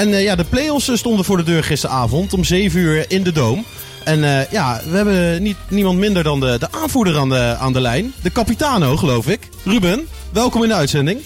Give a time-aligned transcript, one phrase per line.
[0.00, 3.64] En ja, de play-offs stonden voor de deur gisteravond om 7 uur in de Doom.
[4.04, 7.80] En ja, we hebben niet, niemand minder dan de, de aanvoerder aan de, aan de
[7.80, 8.12] lijn.
[8.22, 9.48] De capitano, geloof ik.
[9.64, 11.20] Ruben, welkom in de uitzending.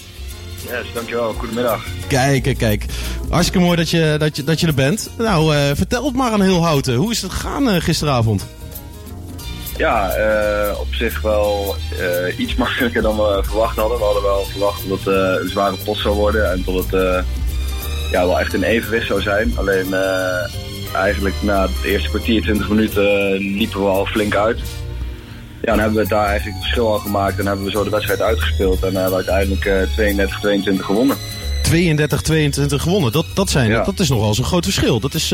[0.69, 1.33] Yes, dankjewel.
[1.33, 1.85] Goedemiddag.
[2.07, 2.85] Kijk, kijk.
[3.29, 5.09] Hartstikke mooi dat je, dat je, dat je er bent.
[5.17, 6.95] Nou, vertel het maar aan heel houten.
[6.95, 8.45] Hoe is het gegaan gisteravond?
[9.77, 13.97] Ja, uh, op zich wel uh, iets makkelijker dan we verwacht hadden.
[13.97, 17.23] We hadden wel verwacht dat het uh, een zware pot zou worden en dat het
[18.11, 19.53] ja, wel echt een evenwicht zou zijn.
[19.55, 19.93] Alleen
[20.93, 24.59] eigenlijk na het eerste kwartier, 20 minuten liepen we al flink uit.
[25.61, 27.89] Ja, dan hebben we daar eigenlijk het verschil al gemaakt en hebben we zo de
[27.89, 28.83] wedstrijd uitgespeeld.
[28.83, 31.17] En hebben we uiteindelijk 32-22 gewonnen.
[31.71, 33.83] 32-22 gewonnen, dat, dat, zijn, ja.
[33.83, 34.99] dat is nogal een groot verschil.
[34.99, 35.29] Dat is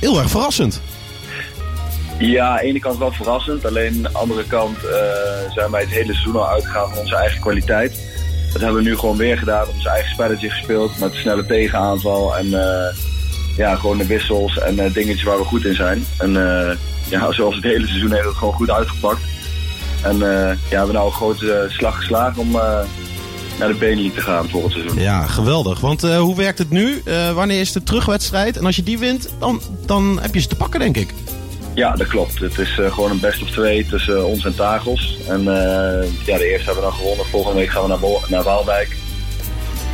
[0.00, 0.80] heel erg verrassend.
[2.18, 3.66] Ja, aan de ene kant wel verrassend.
[3.66, 4.90] Alleen aan de andere kant uh,
[5.54, 7.98] zijn wij het hele seizoen al uitgegaan van onze eigen kwaliteit.
[8.52, 9.66] Dat hebben we nu gewoon weer gedaan.
[9.74, 12.36] Onze eigen spelletje gespeeld met snelle tegenaanval.
[12.36, 12.96] En uh,
[13.56, 16.04] ja, gewoon de wissels en uh, dingetjes waar we goed in zijn.
[16.18, 16.32] En
[17.08, 19.20] ja, zoals het hele seizoen heeft het gewoon goed uitgepakt.
[20.02, 22.50] En ja, we hebben nou een grote slag geslagen om
[23.58, 25.00] naar de Benelux te gaan volgend seizoen.
[25.00, 25.80] Ja, geweldig.
[25.80, 27.02] Want hoe werkt het nu?
[27.34, 28.56] wanneer is de terugwedstrijd?
[28.56, 31.14] En als je die wint, dan, dan heb je ze te pakken, denk ik.
[31.78, 32.38] Ja, dat klopt.
[32.38, 35.18] Het is uh, gewoon een best of twee tussen uh, ons en Tagels.
[35.28, 37.26] En uh, ja, de eerste hebben we dan gewonnen.
[37.26, 38.96] Volgende week gaan we naar, naar Waalwijk.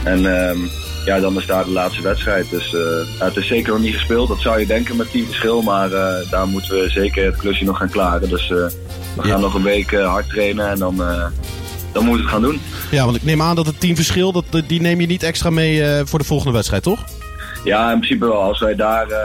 [0.04, 0.20] En
[1.04, 2.50] ja, dan is daar de laatste wedstrijd.
[2.50, 2.74] Dus
[3.18, 4.28] het is zeker nog niet gespeeld.
[4.28, 5.62] Dat zou je denken met tien verschil.
[5.62, 5.90] Maar
[6.30, 8.28] daar moeten we zeker het klusje nog gaan klaren.
[8.28, 8.70] Dus we
[9.16, 9.36] gaan ja.
[9.36, 10.96] nog een week hard trainen en dan,
[11.92, 12.60] dan moeten we het gaan doen.
[12.90, 15.50] Ja, want ik neem aan dat het team verschil, dat, die neem je niet extra
[15.50, 17.04] mee voor de volgende wedstrijd, toch?
[17.64, 18.42] Ja, in principe wel.
[18.42, 19.18] Als wij daar uh,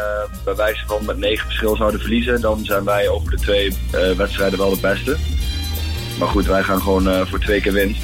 [0.44, 4.12] bij wijze van met negen verschil zouden verliezen, dan zijn wij over de twee uh,
[4.12, 5.18] wedstrijden wel de beste.
[6.20, 8.02] Maar goed, wij gaan gewoon uh, voor twee keer winst.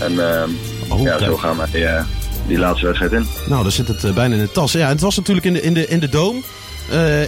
[0.00, 0.12] En
[0.88, 1.86] oh, ja, zo gaan we die,
[2.46, 3.26] die, laatste wedstrijd in.
[3.48, 4.72] Nou, dan zit het bijna in de tas.
[4.72, 6.42] Ja, het was natuurlijk in de, in de, in de Doom.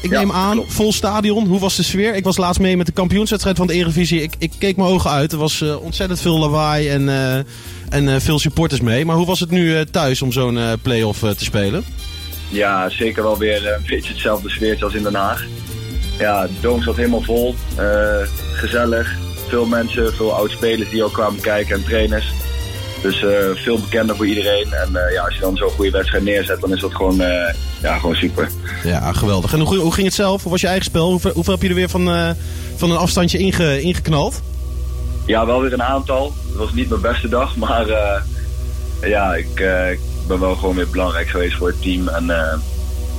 [0.02, 1.46] ik neem aan, vol stadion.
[1.46, 2.14] Hoe was de sfeer?
[2.14, 4.22] Ik was laatst mee met de kampioenswedstrijd van de Eredivisie.
[4.22, 5.32] Ik, ik keek mijn ogen uit.
[5.32, 7.08] Er was ontzettend veel lawaai en,
[7.88, 9.04] en veel supporters mee.
[9.04, 11.84] Maar hoe was het nu thuis om zo'n play-off te spelen?
[12.50, 15.44] Ja, zeker wel weer een beetje hetzelfde sfeertje als in Den Haag.
[16.18, 17.54] Ja, de Doom zat helemaal vol.
[17.78, 19.16] Uh, gezellig.
[19.48, 22.32] Veel mensen, veel oud-spelers die ook kwamen kijken en trainers.
[23.02, 24.72] Dus uh, veel bekender voor iedereen.
[24.72, 27.16] En uh, ja, als je dan zo'n goede wedstrijd neerzet, dan is dat gewoon,
[27.82, 28.48] ja, gewoon super.
[28.84, 29.52] Ja, geweldig.
[29.52, 30.42] En hoe, hoe, ging het zelf?
[30.42, 31.10] Hoe was je eigen spel?
[31.10, 32.34] Hoeveel, hoeveel heb je er weer van,
[32.76, 34.40] van een afstandje inge, ingeknald?
[35.26, 36.34] Ja, wel weer een aantal.
[36.48, 37.86] Het was niet mijn beste dag, maar
[39.00, 39.64] ja, ik,
[40.26, 42.08] ben wel gewoon weer belangrijk geweest voor het team.
[42.08, 42.52] En uh,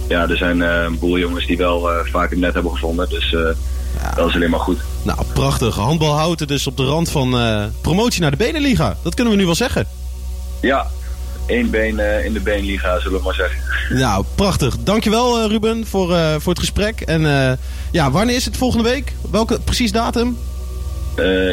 [0.08, 3.10] ja, er zijn uh, een boel jongens die wel uh, vaak het net hebben gevonden.
[3.10, 4.12] Dus ja.
[4.16, 4.80] dat is alleen maar goed.
[5.04, 5.76] Nou, prachtig.
[5.76, 7.36] Handbal houden dus op de rand van
[7.82, 8.98] promotie naar de Benenliga.
[9.04, 9.88] Dat kunnen we nu wel zeggen.
[10.62, 10.88] Ja,
[11.46, 13.60] één been in de Benenliga, zullen we maar zeggen.
[13.98, 14.78] Nou, prachtig.
[14.80, 16.08] Dankjewel Ruben voor,
[16.40, 17.02] voor het gesprek.
[17.02, 17.22] En
[17.92, 19.14] ja, wanneer is het volgende week?
[19.32, 20.38] Welke precies datum?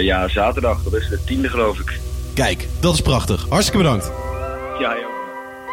[0.01, 0.83] ja, zaterdag.
[0.83, 2.01] Dat is de tiende geloof ik.
[2.35, 3.47] Kijk, dat is prachtig.
[3.49, 4.11] Hartstikke bedankt.
[4.79, 5.18] Ja, joh.